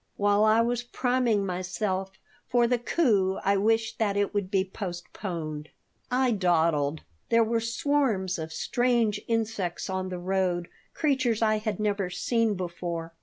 While 0.17 0.43
I 0.43 0.61
was 0.61 0.81
priming 0.81 1.45
myself 1.45 2.13
for 2.47 2.65
the 2.65 2.79
coup 2.79 3.37
I 3.45 3.55
wished 3.55 3.99
that 3.99 4.17
it 4.17 4.33
would 4.33 4.49
be 4.49 4.65
postponed. 4.65 5.69
I 6.09 6.31
dawdled. 6.31 7.03
There 7.29 7.43
were 7.43 7.59
swarms 7.61 8.39
of 8.39 8.51
strange 8.51 9.21
insects 9.27 9.91
on 9.91 10.09
the 10.09 10.17
road, 10.17 10.69
creatures 10.95 11.43
I 11.43 11.59
had 11.59 11.79
never 11.79 12.09
seen 12.09 12.55
before. 12.55 13.13